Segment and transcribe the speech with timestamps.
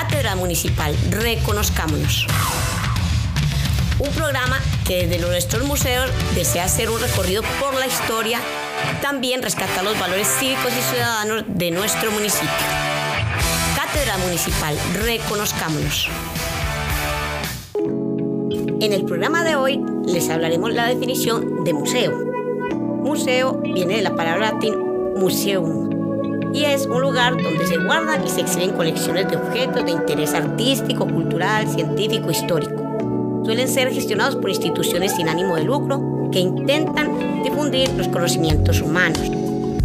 [0.00, 2.24] Cátedra Municipal, reconozcámonos.
[3.98, 8.38] Un programa que desde nuestros museos desea hacer un recorrido por la historia,
[9.02, 12.48] también rescatar los valores cívicos y ciudadanos de nuestro municipio.
[13.74, 16.08] Cátedra Municipal, reconozcámonos.
[18.80, 22.12] En el programa de hoy les hablaremos la definición de museo.
[23.02, 24.76] Museo viene de la palabra latín
[25.16, 25.97] museum
[26.52, 30.34] y es un lugar donde se guardan y se exhiben colecciones de objetos de interés
[30.34, 33.42] artístico, cultural, científico, histórico.
[33.44, 39.20] Suelen ser gestionados por instituciones sin ánimo de lucro que intentan difundir los conocimientos humanos.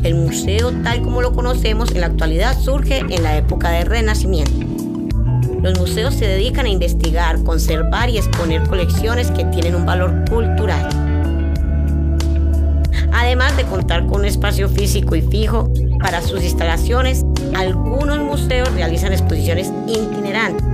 [0.04, 4.66] El museo tal como lo conocemos en la actualidad surge en la época del Renacimiento.
[5.62, 10.90] Los museos se dedican a investigar, conservar y exponer colecciones que tienen un valor cultural.
[13.14, 15.72] Además de contar con un espacio físico y fijo
[16.04, 17.26] para sus instalaciones,
[17.56, 20.68] algunos museos realizan exposiciones itinerantes.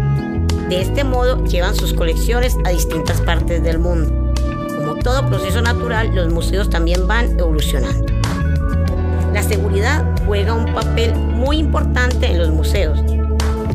[0.70, 4.34] De este modo llevan sus colecciones a distintas partes del mundo.
[4.76, 8.12] Como todo proceso natural, los museos también van evolucionando.
[9.32, 13.00] La seguridad juega un papel muy importante en los museos,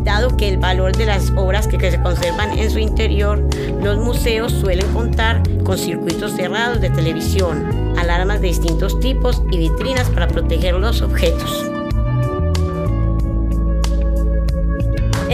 [0.05, 3.43] dado que el valor de las obras que, se conservan en su interior,
[3.83, 10.09] los museos suelen contar con circuitos cerrados de televisión, alarmas de distintos tipos y vitrinas
[10.11, 11.71] para proteger los objetos.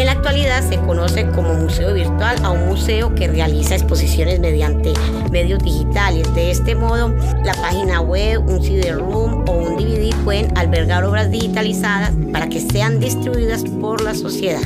[0.00, 4.94] En la actualidad se conoce como museo virtual a un museo que realiza exposiciones mediante
[5.30, 6.34] medios digitales.
[6.34, 12.14] De este modo, la página web, un CD-ROOM o un DVD pueden albergar obras digitalizadas
[12.32, 14.62] para que sean distribuidas por la sociedad.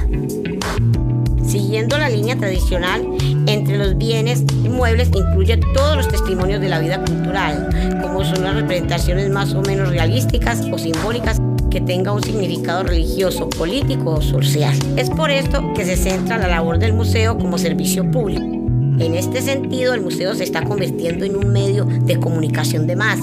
[1.44, 3.04] Siguiendo la línea tradicional,
[3.48, 8.54] entre los bienes inmuebles incluye todos los testimonios de la vida cultural, como son las
[8.54, 11.40] representaciones más o menos realísticas o simbólicas
[11.74, 14.78] que tenga un significado religioso, político o social.
[14.96, 18.44] Es por esto que se centra la labor del museo como servicio público.
[18.44, 23.18] En este sentido, el museo se está convirtiendo en un medio de comunicación de más.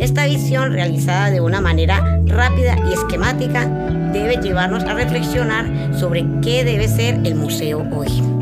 [0.00, 3.68] Esta visión, realizada de una manera rápida y esquemática,
[4.10, 8.41] debe llevarnos a reflexionar sobre qué debe ser el museo hoy.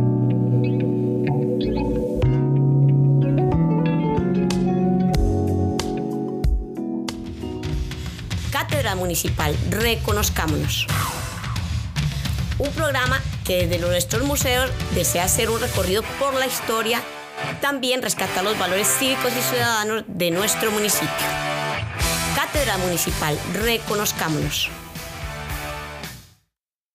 [8.71, 10.87] Cátedra Municipal, reconozcámonos.
[12.61, 17.03] Un programa que desde nuestros museos desea hacer un recorrido por la historia,
[17.61, 21.09] también rescatar los valores cívicos y ciudadanos de nuestro municipio.
[22.37, 24.71] Cátedra Municipal, reconozcámonos.